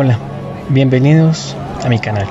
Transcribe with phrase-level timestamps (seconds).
[0.00, 0.16] Hola,
[0.68, 2.28] bienvenidos a mi canal.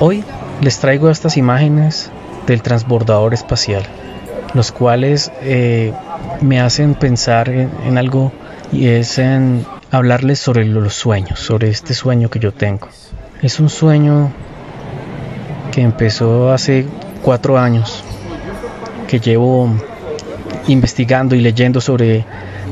[0.00, 0.24] Hoy
[0.60, 2.10] les traigo estas imágenes
[2.48, 3.84] del transbordador espacial,
[4.52, 5.92] los cuales eh,
[6.40, 8.32] me hacen pensar en, algo
[8.72, 12.88] y es en hablarles sobre los sueños, sobre este sueño que yo tengo.
[13.42, 14.32] Es un sueño
[15.70, 16.84] que empezó hace
[17.22, 18.02] cuatro años,
[19.06, 19.70] que llevo
[20.68, 22.24] investigando y leyendo sobre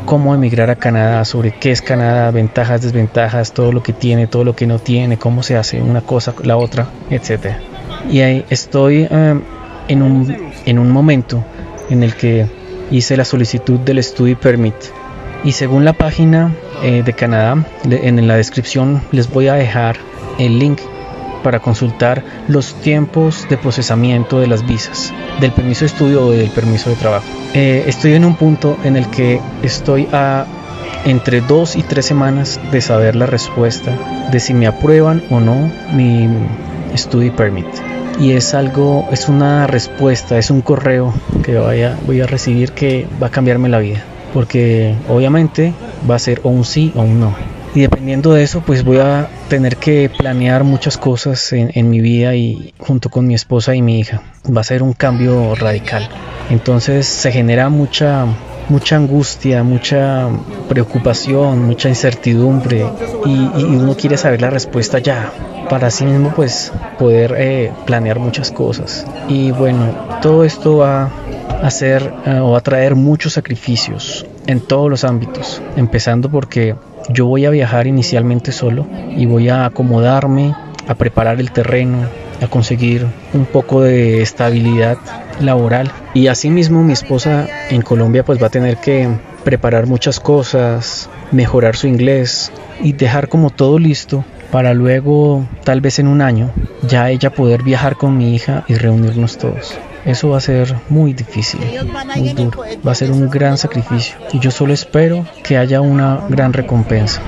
[0.05, 4.45] cómo emigrar a Canadá, sobre qué es Canadá, ventajas, desventajas, todo lo que tiene, todo
[4.45, 7.57] lo que no tiene, cómo se hace una cosa, la otra, etc.
[8.11, 9.41] Y ahí estoy eh,
[9.89, 11.45] en, un, en un momento
[11.91, 12.47] en el que
[12.91, 14.75] hice la solicitud del Study Permit.
[15.45, 19.97] Y según la página eh, de Canadá, en la descripción les voy a dejar
[20.39, 20.81] el link
[21.47, 26.51] para consultar los tiempos de procesamiento de las visas, del permiso de estudio o del
[26.51, 27.25] permiso de trabajo.
[27.55, 30.45] Eh, estoy en un punto en el que estoy a
[31.05, 33.97] entre dos y tres semanas de saber la respuesta
[34.33, 36.29] de si me aprueban o no mi
[36.97, 37.69] study permit.
[38.19, 43.07] Y es algo, es una respuesta, es un correo que vaya, voy a recibir que
[43.23, 44.03] va a cambiarme la vida.
[44.35, 45.75] Porque obviamente
[46.11, 47.46] va a ser o un sí o un no
[47.77, 52.35] y dependiendo de eso pues voy a tener que planear muchas cosas en, mi vida
[52.35, 54.23] y junto con mi esposa y mi hija.
[54.47, 56.09] Va a ser un cambio radical.
[56.49, 58.25] Entonces se genera mucha
[58.71, 60.29] mucha angustia mucha
[60.69, 62.85] preocupación mucha incertidumbre
[63.25, 65.31] y, uno quiere saber la respuesta ya.
[65.69, 69.07] Para sí mismo pues poder eh, planear muchas cosas.
[69.29, 71.11] Y bueno todo esto va
[71.61, 75.61] a hacer eh, o a traer muchos sacrificios en todos los ámbitos.
[75.77, 76.75] Empezando porque
[77.09, 78.87] yo voy a viajar inicialmente solo
[79.17, 80.55] y voy a acomodarme,
[80.89, 82.07] a preparar el terreno,
[82.43, 84.99] a conseguir un poco de estabilidad
[85.41, 85.91] laboral.
[86.15, 89.09] Y asimismo mi esposa en Colombia pues va a tener que
[89.45, 92.53] preparar muchas cosas, mejorar su inglés
[92.83, 96.51] y dejar como todo listo para luego, tal vez en un año,
[96.89, 99.77] ya ella poder viajar con mi hija y reunirnos todos.
[100.07, 101.61] Eso va a ser muy difícil,
[102.15, 102.63] muy duro.
[102.87, 104.17] Va a ser un gran sacrificio.
[104.33, 107.21] Y yo solo espero que haya una gran recompensa.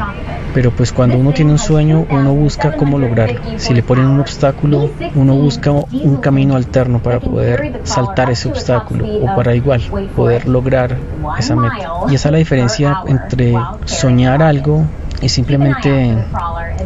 [0.54, 3.40] Pero pues cuando uno tiene un sueño, uno busca cómo lograrlo.
[3.58, 9.06] Si le ponen un obstáculo, uno busca un camino alterno para poder saltar ese obstáculo
[9.22, 9.82] o para igual
[10.14, 10.96] poder lograr
[11.36, 11.90] esa meta.
[12.08, 13.54] Y esa es la diferencia entre
[13.86, 14.84] soñar algo
[15.20, 16.16] y simplemente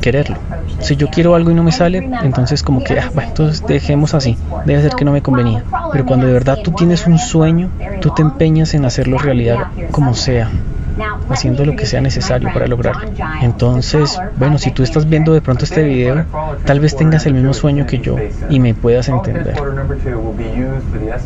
[0.00, 0.36] quererlo.
[0.80, 4.14] Si yo quiero algo y no me sale, entonces como que, ah, bueno, entonces dejemos
[4.14, 4.36] así,
[4.66, 5.64] debe ser que no me convenía.
[5.92, 7.70] Pero cuando de verdad tú tienes un sueño,
[8.00, 10.50] tú te empeñas en hacerlo realidad como sea
[11.28, 13.10] haciendo lo que sea necesario para lograrlo.
[13.40, 16.24] Entonces, bueno, si tú estás viendo de pronto este video,
[16.64, 18.16] tal vez tengas el mismo sueño que yo
[18.50, 19.54] y me puedas entender.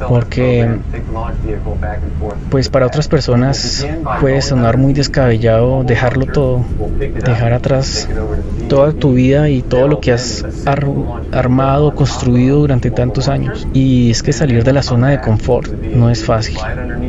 [0.08, 0.78] Porque,
[2.50, 3.86] pues para otras personas
[4.20, 6.64] puede sonar muy descabellado dejarlo todo,
[6.98, 8.08] dejar atrás
[8.68, 10.44] toda tu vida y todo lo que has
[11.32, 13.66] armado, construido durante tantos años.
[13.72, 16.58] Y es que salir de la zona de confort no es fácil.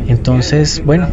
[0.08, 1.08] Entonces, bueno,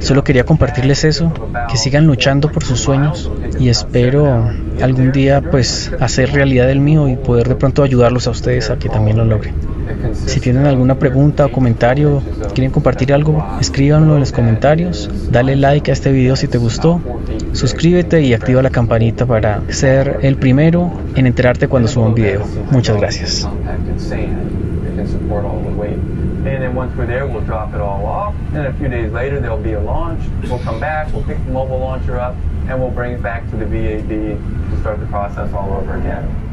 [0.00, 1.32] Solo quería compartirles eso,
[1.70, 4.50] que sigan luchando por sus sueños y espero
[4.82, 8.78] algún día pues hacer realidad el mío y poder de pronto ayudarlos a ustedes a
[8.78, 9.54] que también lo logren.
[10.26, 12.22] Si tienen alguna pregunta o comentario,
[12.54, 17.00] quieren compartir algo, escríbanlo en los comentarios, dale like a este video si te gustó,
[17.52, 22.44] suscríbete y activa la campanita para ser el primero en enterarte cuando suba un video.
[22.70, 23.48] Muchas gracias.
[26.46, 28.34] And then once we're there, we'll drop it all off.
[28.52, 30.22] Then a few days later, there'll be a launch.
[30.44, 32.36] We'll come back, we'll pick the mobile launcher up,
[32.68, 36.43] and we'll bring it back to the VAB to start the process all over again.